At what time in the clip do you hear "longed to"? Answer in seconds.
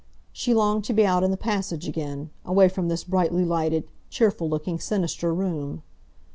0.55-0.93